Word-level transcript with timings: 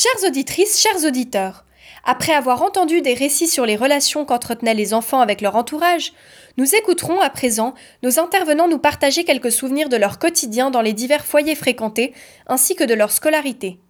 Chères 0.00 0.28
auditrices, 0.28 0.80
chers 0.80 1.04
auditeurs, 1.04 1.64
après 2.04 2.32
avoir 2.32 2.62
entendu 2.62 3.00
des 3.02 3.14
récits 3.14 3.48
sur 3.48 3.66
les 3.66 3.74
relations 3.74 4.24
qu'entretenaient 4.24 4.72
les 4.72 4.94
enfants 4.94 5.18
avec 5.18 5.40
leur 5.40 5.56
entourage, 5.56 6.12
nous 6.56 6.76
écouterons 6.76 7.20
à 7.20 7.30
présent 7.30 7.74
nos 8.04 8.20
intervenants 8.20 8.68
nous 8.68 8.78
partager 8.78 9.24
quelques 9.24 9.50
souvenirs 9.50 9.88
de 9.88 9.96
leur 9.96 10.20
quotidien 10.20 10.70
dans 10.70 10.82
les 10.82 10.92
divers 10.92 11.24
foyers 11.24 11.56
fréquentés, 11.56 12.14
ainsi 12.46 12.76
que 12.76 12.84
de 12.84 12.94
leur 12.94 13.10
scolarité. 13.10 13.80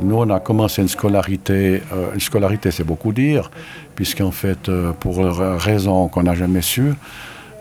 Nous, 0.00 0.16
on 0.16 0.30
a 0.30 0.40
commencé 0.40 0.80
une 0.80 0.88
scolarité, 0.88 1.82
euh, 1.92 2.14
une 2.14 2.20
scolarité 2.20 2.70
c'est 2.70 2.82
beaucoup 2.82 3.12
dire, 3.12 3.50
puisqu'en 3.94 4.30
fait, 4.30 4.70
euh, 4.70 4.92
pour 4.92 5.18
raison 5.18 6.08
qu'on 6.08 6.22
n'a 6.22 6.34
jamais 6.34 6.62
su, 6.62 6.94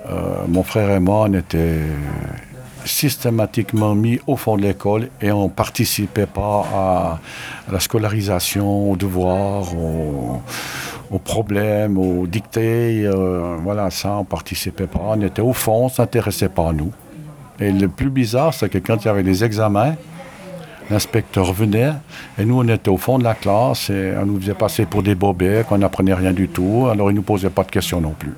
euh, 0.06 0.46
mon 0.48 0.64
frère 0.64 0.92
et 0.92 1.02
moi, 1.02 1.26
on 1.28 1.34
était 1.34 1.82
systématiquement 2.86 3.96
mis 3.96 4.20
au 4.28 4.36
fond 4.36 4.58
de 4.58 4.62
l'école 4.62 5.10
et 5.22 5.32
on 5.32 5.46
ne 5.46 5.50
participait 5.50 6.26
pas 6.26 6.66
à, 6.74 7.20
la 7.72 7.80
scolarisation, 7.80 8.92
aux 8.92 8.96
devoirs, 8.96 9.74
aux, 9.76 11.20
problèmes, 11.20 11.98
aux 11.98 12.28
dictées. 12.28 13.10
voilà, 13.62 13.90
ça, 13.92 14.14
on 14.18 14.20
ne 14.20 14.26
participait 14.26 14.88
pas. 14.88 15.02
On 15.04 15.22
était 15.22 15.42
au 15.42 15.54
fond, 15.54 15.84
on 15.84 15.86
ne 15.86 15.92
s'intéressait 15.92 16.50
pas 16.50 16.70
à 16.70 16.74
nous. 16.74 16.92
Et 17.60 17.72
le 17.72 17.88
plus 17.88 18.10
bizarre, 18.10 18.54
c'est 18.54 18.70
que 18.70 18.80
quand 18.80 19.04
il 19.04 19.06
y 19.06 19.10
avait 19.10 19.24
des 19.24 19.44
examens, 19.44 19.96
L'inspecteur 20.90 21.54
venait 21.54 21.94
et 22.38 22.46
nous, 22.46 22.60
on 22.60 22.68
était 22.68 22.90
au 22.90 22.98
fond 22.98 23.18
de 23.18 23.24
la 23.24 23.36
classe 23.36 23.90
et 23.90 24.14
on 24.22 24.26
nous 24.26 24.40
faisait 24.40 24.54
passer 24.54 24.86
pour 24.86 25.02
des 25.02 25.16
bobets, 25.16 25.66
qu'on 25.68 25.78
n'apprenait 25.78 26.14
rien 26.14 26.34
du 26.34 26.50
tout. 26.50 26.88
Alors, 26.92 27.10
il 27.10 27.14
ne 27.14 27.18
nous 27.18 27.24
posait 27.24 27.50
pas 27.50 27.64
de 27.64 27.72
questions 27.72 28.02
non 28.02 28.14
plus. 28.18 28.34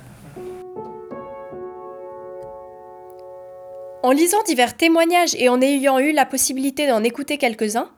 Lisant 4.16 4.42
divers 4.48 4.76
témoignages 4.76 5.36
et 5.38 5.50
en 5.50 5.62
ayant 5.62 6.00
eu 6.00 6.12
la 6.12 6.26
possibilité 6.26 6.88
d'en 6.88 7.04
écouter 7.04 7.38
quelques-uns, 7.38 7.90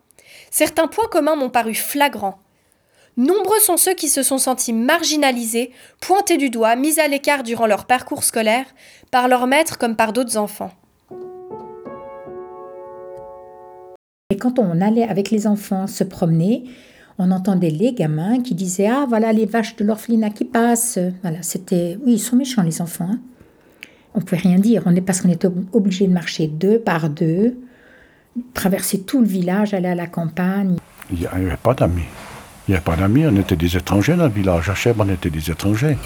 certains 0.51 0.87
points 0.87 1.07
communs 1.09 1.35
m'ont 1.35 1.49
paru 1.49 1.73
flagrants. 1.73 2.39
Nombreux 3.15 3.59
sont 3.59 3.77
ceux 3.77 3.93
qui 3.93 4.09
se 4.09 4.21
sont 4.21 4.37
sentis 4.37 4.73
marginalisés, 4.73 5.71
pointés 6.01 6.37
du 6.37 6.49
doigt, 6.49 6.75
mis 6.75 6.99
à 6.99 7.07
l'écart 7.07 7.43
durant 7.43 7.65
leur 7.65 7.85
parcours 7.85 8.23
scolaire, 8.23 8.65
par 9.09 9.27
leurs 9.27 9.47
maîtres 9.47 9.77
comme 9.77 9.95
par 9.95 10.13
d'autres 10.13 10.37
enfants. 10.37 10.71
Et 14.29 14.37
quand 14.37 14.59
on 14.59 14.81
allait 14.81 15.07
avec 15.07 15.31
les 15.31 15.47
enfants 15.47 15.87
se 15.87 16.03
promener, 16.03 16.65
on 17.17 17.31
entendait 17.31 17.71
les 17.71 17.93
gamins 17.93 18.41
qui 18.41 18.53
disaient 18.53 18.87
Ah, 18.87 19.05
voilà 19.07 19.33
les 19.33 19.45
vaches 19.45 19.75
de 19.77 19.83
l'orphelinat 19.83 20.29
qui 20.29 20.45
passent. 20.45 20.99
Voilà, 21.23 21.41
c'était. 21.41 21.97
Oui, 22.05 22.13
ils 22.13 22.19
sont 22.19 22.35
méchants, 22.35 22.61
les 22.61 22.81
enfants. 22.81 23.09
Hein. 23.09 23.19
On 24.17 24.19
ne 24.19 24.25
pouvait 24.25 24.41
rien 24.41 24.57
dire. 24.57 24.81
On 24.87 24.95
est 24.95 25.01
parce 25.01 25.21
qu'on 25.21 25.29
était 25.29 25.47
obligé 25.73 26.07
de 26.07 26.11
marcher 26.11 26.47
deux 26.47 26.79
par 26.79 27.09
deux, 27.09 27.55
traverser 28.55 29.01
tout 29.01 29.21
le 29.21 29.27
village, 29.27 29.75
aller 29.75 29.89
à 29.89 29.95
la 29.95 30.07
campagne. 30.07 30.77
Il 31.11 31.19
n'y 31.19 31.27
avait 31.27 31.55
pas 31.55 31.75
d'amis. 31.75 32.01
Il 32.67 32.71
n'y 32.71 32.75
avait 32.75 32.83
pas 32.83 32.95
d'amis. 32.95 33.25
On 33.27 33.35
était 33.35 33.55
des 33.55 33.77
étrangers 33.77 34.15
dans 34.15 34.25
le 34.25 34.31
village. 34.31 34.69
À 34.69 34.75
Chèvre, 34.75 35.05
on 35.07 35.13
était 35.13 35.29
des 35.29 35.51
étrangers. 35.51 35.97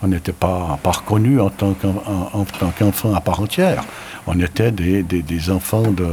On 0.00 0.06
n'était 0.06 0.32
pas, 0.32 0.78
reconnus 0.84 1.40
en 1.40 1.50
tant 1.50 1.74
qu'enfants 1.74 3.14
à 3.14 3.20
part 3.20 3.40
entière 3.40 3.84
on 4.26 4.40
était 4.40 4.72
des, 4.72 5.50
enfants, 5.50 5.90
de, 5.90 6.06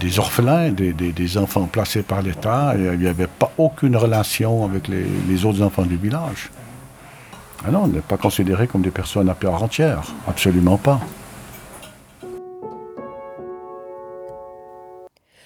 des, 0.00 0.18
orphelins, 0.18 0.70
des, 0.70 1.38
enfants 1.38 1.68
placés 1.70 2.02
par 2.02 2.22
l'État. 2.22 2.74
Il 2.76 2.98
n'y 2.98 3.06
avait 3.06 3.26
pas 3.26 3.52
aucune 3.58 3.96
relation 3.96 4.64
avec 4.64 4.88
les, 4.88 5.44
autres 5.44 5.62
enfants 5.62 5.84
du 5.84 5.96
village. 5.96 6.50
Ah 7.64 7.70
non, 7.70 7.84
on 7.84 7.88
n'est 7.88 8.00
pas 8.00 8.16
considérés 8.16 8.66
comme 8.66 8.82
des 8.82 8.90
personnes 8.90 9.28
à 9.28 9.34
part 9.34 9.62
entière, 9.62 10.12
absolument 10.26 10.78
pas. 10.78 11.00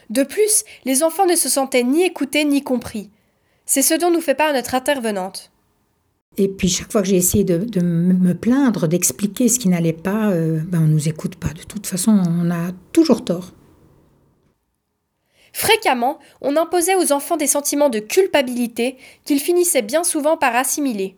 De 0.09 0.23
plus, 0.23 0.65
les 0.85 1.03
enfants 1.03 1.27
ne 1.27 1.35
se 1.35 1.49
sentaient 1.49 1.83
ni 1.83 2.05
écoutés 2.05 2.45
ni 2.45 2.63
compris. 2.63 3.11
C'est 3.67 3.83
ce 3.83 3.95
dont 3.95 4.11
nous 4.11 4.21
fait 4.21 4.35
part 4.35 4.53
notre 4.53 4.75
intervenante. 4.75 5.51
Et 6.39 6.49
puis 6.49 6.69
chaque 6.69 6.93
fois 6.93 7.03
que 7.03 7.09
j'ai 7.09 7.17
essayé 7.17 7.45
de, 7.45 7.81
me 7.81 8.35
plaindre, 8.35 8.89
d'expliquer 8.89 9.49
ce 9.49 9.59
qui 9.59 9.69
n'allait 9.69 9.93
pas, 9.93 10.31
euh, 10.31 10.61
ben 10.67 10.79
on 10.79 10.87
ne 10.87 10.93
nous 10.93 11.09
écoute 11.09 11.37
pas. 11.37 11.49
De 11.49 11.63
toute 11.63 11.87
façon, 11.87 12.13
on 12.13 12.51
a 12.51 12.73
toujours 12.93 13.25
tort. 13.25 13.53
Fréquemment, 15.53 16.19
on 16.43 16.57
imposait 16.57 16.95
aux 16.97 17.13
enfants 17.13 17.39
des 17.39 17.47
sentiments 17.47 17.89
de 17.89 17.99
culpabilité 17.99 18.99
qu'ils 19.25 19.41
finissaient 19.41 19.83
bien 19.83 20.05
souvent 20.05 20.37
par 20.37 20.55
assimiler. 20.55 21.17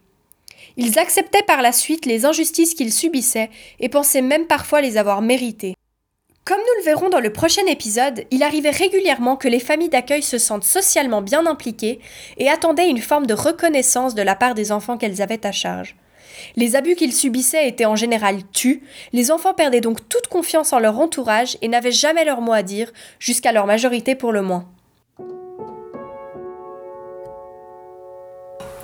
Ils 0.80 0.96
acceptaient 1.00 1.42
par 1.42 1.60
la 1.60 1.72
suite 1.72 2.06
les 2.06 2.24
injustices 2.24 2.74
qu'ils 2.74 2.92
subissaient 2.92 3.50
et 3.80 3.88
pensaient 3.88 4.22
même 4.22 4.46
parfois 4.46 4.80
les 4.80 4.96
avoir 4.96 5.22
méritées. 5.22 5.74
Comme 6.44 6.60
nous 6.60 6.78
le 6.78 6.84
verrons 6.84 7.10
dans 7.10 7.18
le 7.18 7.32
prochain 7.32 7.66
épisode, 7.66 8.24
il 8.30 8.44
arrivait 8.44 8.70
régulièrement 8.70 9.36
que 9.36 9.48
les 9.48 9.58
familles 9.58 9.88
d'accueil 9.88 10.22
se 10.22 10.38
sentent 10.38 10.62
socialement 10.62 11.20
bien 11.20 11.46
impliquées 11.46 11.98
et 12.36 12.48
attendaient 12.48 12.88
une 12.88 13.02
forme 13.02 13.26
de 13.26 13.34
reconnaissance 13.34 14.14
de 14.14 14.22
la 14.22 14.36
part 14.36 14.54
des 14.54 14.70
enfants 14.70 14.96
qu'elles 14.96 15.20
avaient 15.20 15.44
à 15.44 15.52
charge. 15.52 15.96
Les 16.54 16.76
abus 16.76 16.94
qu'ils 16.94 17.12
subissaient 17.12 17.68
étaient 17.68 17.84
en 17.84 17.96
général 17.96 18.44
tus, 18.52 18.84
les 19.12 19.32
enfants 19.32 19.54
perdaient 19.54 19.80
donc 19.80 20.08
toute 20.08 20.28
confiance 20.28 20.72
en 20.72 20.78
leur 20.78 21.00
entourage 21.00 21.58
et 21.60 21.66
n'avaient 21.66 21.90
jamais 21.90 22.24
leur 22.24 22.40
mot 22.40 22.52
à 22.52 22.62
dire, 22.62 22.92
jusqu'à 23.18 23.50
leur 23.50 23.66
majorité 23.66 24.14
pour 24.14 24.30
le 24.30 24.42
moins. 24.42 24.68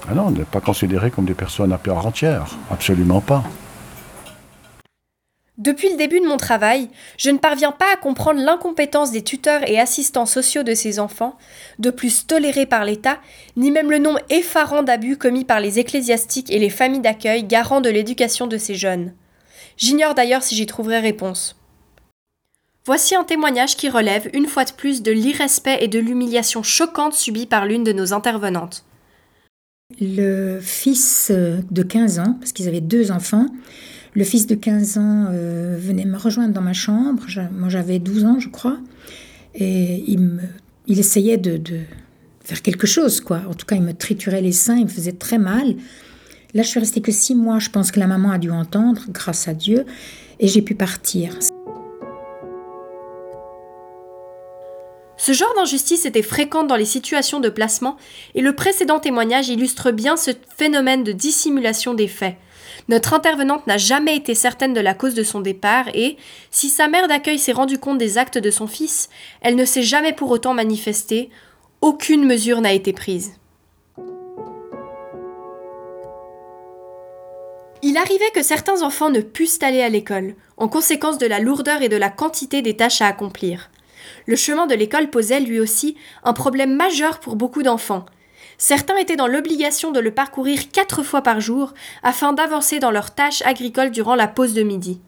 Ah 0.08 0.14
non, 0.14 0.26
on 0.26 0.30
n'est 0.30 0.44
pas 0.44 0.60
considérés 0.60 1.10
comme 1.10 1.24
des 1.24 1.34
personnes 1.34 1.72
à 1.72 1.78
part 1.78 2.06
entière, 2.06 2.46
absolument 2.70 3.20
pas. 3.20 3.42
Depuis 5.56 5.88
le 5.88 5.96
début 5.96 6.18
de 6.18 6.26
mon 6.26 6.36
travail, 6.36 6.90
je 7.16 7.30
ne 7.30 7.38
parviens 7.38 7.70
pas 7.70 7.92
à 7.92 7.96
comprendre 7.96 8.40
l'incompétence 8.40 9.12
des 9.12 9.22
tuteurs 9.22 9.66
et 9.70 9.78
assistants 9.78 10.26
sociaux 10.26 10.64
de 10.64 10.74
ces 10.74 10.98
enfants, 10.98 11.38
de 11.78 11.90
plus 11.90 12.26
tolérés 12.26 12.66
par 12.66 12.84
l'État, 12.84 13.18
ni 13.56 13.70
même 13.70 13.90
le 13.90 13.98
nombre 13.98 14.18
effarant 14.30 14.82
d'abus 14.82 15.16
commis 15.16 15.44
par 15.44 15.60
les 15.60 15.78
ecclésiastiques 15.78 16.50
et 16.50 16.58
les 16.58 16.70
familles 16.70 17.00
d'accueil 17.00 17.44
garants 17.44 17.80
de 17.80 17.88
l'éducation 17.88 18.48
de 18.48 18.58
ces 18.58 18.74
jeunes. 18.74 19.14
J'ignore 19.76 20.14
d'ailleurs 20.14 20.42
si 20.42 20.56
j'y 20.56 20.66
trouverai 20.66 20.98
réponse. 20.98 21.56
Voici 22.84 23.14
un 23.14 23.24
témoignage 23.24 23.76
qui 23.76 23.88
relève, 23.88 24.28
une 24.34 24.46
fois 24.46 24.64
de 24.64 24.72
plus, 24.72 25.02
de 25.02 25.12
l'irrespect 25.12 25.78
et 25.80 25.88
de 25.88 26.00
l'humiliation 26.00 26.64
choquante 26.64 27.14
subie 27.14 27.46
par 27.46 27.64
l'une 27.64 27.84
de 27.84 27.92
nos 27.92 28.12
intervenantes. 28.12 28.84
Le 30.00 30.58
fils 30.60 31.30
de 31.30 31.82
15 31.82 32.18
ans, 32.18 32.36
parce 32.40 32.52
qu'ils 32.52 32.68
avaient 32.68 32.80
deux 32.80 33.10
enfants, 33.10 33.46
le 34.14 34.24
fils 34.24 34.46
de 34.46 34.54
15 34.54 34.98
ans 34.98 35.26
euh, 35.30 35.76
venait 35.78 36.04
me 36.04 36.16
rejoindre 36.16 36.54
dans 36.54 36.60
ma 36.60 36.72
chambre. 36.72 37.24
moi, 37.52 37.68
j'avais 37.68 37.98
12 37.98 38.24
ans, 38.24 38.40
je 38.40 38.48
crois. 38.48 38.78
Et 39.54 40.04
il, 40.06 40.40
il 40.86 40.98
essayait 40.98 41.36
de, 41.36 41.60
faire 42.44 42.62
quelque 42.62 42.86
chose, 42.86 43.20
quoi. 43.20 43.42
En 43.48 43.54
tout 43.54 43.66
cas, 43.66 43.76
il 43.76 43.82
me 43.82 43.92
triturait 43.92 44.40
les 44.40 44.52
seins, 44.52 44.76
il 44.76 44.84
me 44.84 44.90
faisait 44.90 45.12
très 45.12 45.38
mal. 45.38 45.74
Là, 46.54 46.62
je 46.62 46.68
suis 46.68 46.80
restée 46.80 47.00
que 47.00 47.12
six 47.12 47.34
mois. 47.34 47.58
Je 47.58 47.70
pense 47.70 47.90
que 47.90 47.98
la 47.98 48.06
maman 48.06 48.30
a 48.30 48.38
dû 48.38 48.50
entendre, 48.50 49.02
grâce 49.08 49.48
à 49.48 49.54
Dieu, 49.54 49.84
et 50.38 50.46
j'ai 50.46 50.62
pu 50.62 50.74
partir. 50.74 51.36
Ce 55.24 55.32
genre 55.32 55.54
d'injustice 55.56 56.04
était 56.04 56.20
fréquente 56.20 56.66
dans 56.66 56.76
les 56.76 56.84
situations 56.84 57.40
de 57.40 57.48
placement 57.48 57.96
et 58.34 58.42
le 58.42 58.54
précédent 58.54 59.00
témoignage 59.00 59.48
illustre 59.48 59.90
bien 59.90 60.18
ce 60.18 60.32
phénomène 60.58 61.02
de 61.02 61.12
dissimulation 61.12 61.94
des 61.94 62.08
faits. 62.08 62.36
Notre 62.90 63.14
intervenante 63.14 63.66
n'a 63.66 63.78
jamais 63.78 64.16
été 64.16 64.34
certaine 64.34 64.74
de 64.74 64.82
la 64.82 64.92
cause 64.92 65.14
de 65.14 65.22
son 65.22 65.40
départ 65.40 65.86
et, 65.94 66.18
si 66.50 66.68
sa 66.68 66.88
mère 66.88 67.08
d'accueil 67.08 67.38
s'est 67.38 67.52
rendue 67.52 67.78
compte 67.78 67.96
des 67.96 68.18
actes 68.18 68.36
de 68.36 68.50
son 68.50 68.66
fils, 68.66 69.08
elle 69.40 69.56
ne 69.56 69.64
s'est 69.64 69.82
jamais 69.82 70.12
pour 70.12 70.30
autant 70.30 70.52
manifestée, 70.52 71.30
aucune 71.80 72.26
mesure 72.26 72.60
n'a 72.60 72.74
été 72.74 72.92
prise. 72.92 73.32
Il 77.80 77.96
arrivait 77.96 78.30
que 78.34 78.42
certains 78.42 78.82
enfants 78.82 79.08
ne 79.08 79.22
pussent 79.22 79.62
aller 79.62 79.80
à 79.80 79.88
l'école, 79.88 80.34
en 80.58 80.68
conséquence 80.68 81.16
de 81.16 81.26
la 81.26 81.38
lourdeur 81.38 81.80
et 81.80 81.88
de 81.88 81.96
la 81.96 82.10
quantité 82.10 82.60
des 82.60 82.76
tâches 82.76 83.00
à 83.00 83.06
accomplir. 83.06 83.70
Le 84.26 84.36
chemin 84.36 84.66
de 84.66 84.74
l'école 84.74 85.10
posait 85.10 85.40
lui 85.40 85.60
aussi 85.60 85.96
un 86.22 86.32
problème 86.32 86.74
majeur 86.74 87.20
pour 87.20 87.36
beaucoup 87.36 87.62
d'enfants, 87.62 88.06
Certains 88.58 88.96
étaient 88.96 89.16
dans 89.16 89.26
l'obligation 89.26 89.90
de 89.90 90.00
le 90.00 90.12
parcourir 90.12 90.70
quatre 90.70 91.02
fois 91.02 91.22
par 91.22 91.40
jour 91.40 91.74
afin 92.02 92.32
d'avancer 92.32 92.78
dans 92.78 92.90
leurs 92.90 93.14
tâches 93.14 93.42
agricoles 93.42 93.90
durant 93.90 94.14
la 94.14 94.28
pause 94.28 94.54
de 94.54 94.62
midi. 94.62 95.00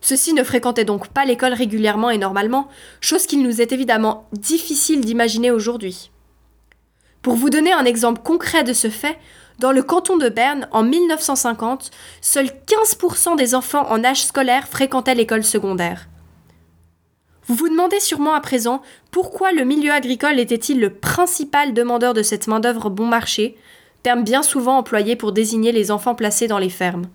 Ceux-ci 0.00 0.32
ne 0.32 0.44
fréquentaient 0.44 0.84
donc 0.84 1.08
pas 1.08 1.24
l'école 1.24 1.52
régulièrement 1.52 2.10
et 2.10 2.18
normalement, 2.18 2.68
chose 3.00 3.26
qu'il 3.26 3.42
nous 3.42 3.60
est 3.60 3.72
évidemment 3.72 4.28
difficile 4.32 5.00
d'imaginer 5.00 5.50
aujourd'hui. 5.50 6.10
Pour 7.22 7.34
vous 7.34 7.50
donner 7.50 7.72
un 7.72 7.84
exemple 7.84 8.22
concret 8.22 8.62
de 8.62 8.72
ce 8.72 8.90
fait, 8.90 9.18
dans 9.58 9.72
le 9.72 9.82
canton 9.82 10.16
de 10.16 10.28
Berne, 10.28 10.68
en 10.70 10.84
1950, 10.84 11.90
seuls 12.20 12.50
15% 12.66 13.36
des 13.36 13.56
enfants 13.56 13.90
en 13.90 14.04
âge 14.04 14.24
scolaire 14.24 14.68
fréquentaient 14.68 15.16
l'école 15.16 15.42
secondaire. 15.42 16.08
Vous 17.48 17.54
vous 17.54 17.70
demandez 17.70 17.98
sûrement 17.98 18.34
à 18.34 18.40
présent 18.40 18.82
pourquoi 19.10 19.52
le 19.52 19.64
milieu 19.64 19.90
agricole 19.90 20.38
était-il 20.38 20.80
le 20.80 20.92
principal 20.92 21.72
demandeur 21.72 22.12
de 22.12 22.22
cette 22.22 22.46
main-d'œuvre 22.46 22.90
bon 22.90 23.06
marché, 23.06 23.56
terme 24.02 24.22
bien 24.22 24.42
souvent 24.42 24.76
employé 24.76 25.16
pour 25.16 25.32
désigner 25.32 25.72
les 25.72 25.90
enfants 25.90 26.14
placés 26.14 26.46
dans 26.46 26.58
les 26.58 26.68
fermes? 26.68 27.06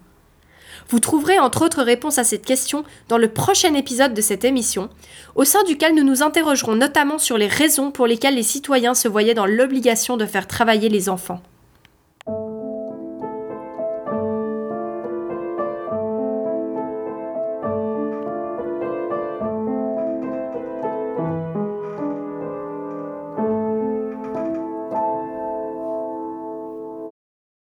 Vous 0.90 1.00
trouverez 1.00 1.38
entre 1.38 1.64
autres 1.64 1.84
réponses 1.84 2.18
à 2.18 2.24
cette 2.24 2.46
question 2.46 2.84
dans 3.10 3.20
le 3.20 3.32
prochain 3.32 3.76
épisode 3.76 4.16
de 4.16 4.22
cette 4.22 4.44
émission, 4.44 4.90
au 5.36 5.44
sein 5.44 5.64
duquel 5.66 5.94
nous 5.94 6.04
nous 6.04 6.24
interrogerons 6.24 6.76
notamment 6.76 7.20
sur 7.20 7.38
les 7.38 7.48
raisons 7.48 7.92
pour 7.92 8.08
lesquelles 8.08 8.36
les 8.36 8.42
citoyens 8.42 8.96
se 8.96 9.08
voyaient 9.08 9.36
dans 9.36 9.46
l'obligation 9.46 10.18
de 10.18 10.26
faire 10.26 10.48
travailler 10.48 10.90
les 10.90 11.10
enfants. 11.10 11.44